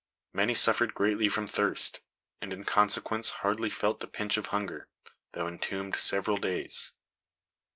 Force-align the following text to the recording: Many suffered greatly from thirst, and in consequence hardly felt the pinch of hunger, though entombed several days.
Many 0.33 0.55
suffered 0.55 0.95
greatly 0.95 1.29
from 1.29 1.45
thirst, 1.45 1.99
and 2.41 2.51
in 2.51 2.63
consequence 2.63 3.29
hardly 3.45 3.69
felt 3.69 3.99
the 3.99 4.07
pinch 4.07 4.35
of 4.35 4.47
hunger, 4.47 4.87
though 5.33 5.47
entombed 5.47 5.95
several 5.95 6.37
days. 6.37 6.93